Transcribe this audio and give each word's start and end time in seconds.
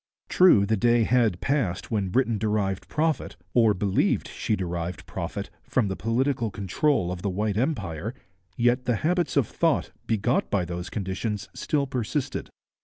True, 0.29 0.65
the 0.65 0.75
day 0.77 1.03
had 1.03 1.39
passed 1.41 1.91
when 1.91 2.09
Britain 2.09 2.39
derived 2.39 2.87
profit, 2.87 3.35
or 3.53 3.75
believed 3.75 4.27
she 4.27 4.55
derived 4.55 5.05
profit, 5.05 5.51
from 5.61 5.89
the 5.89 5.95
political 5.95 6.49
control 6.49 7.11
of 7.11 7.21
the 7.21 7.29
white 7.29 7.55
empire, 7.55 8.15
yet 8.57 8.85
the 8.85 8.95
habits 9.05 9.37
of 9.37 9.45
thought 9.47 9.91
begot 10.07 10.49
by 10.49 10.65
those 10.65 10.89
conditions 10.89 11.49
still 11.53 11.85
persisted. 11.85 12.49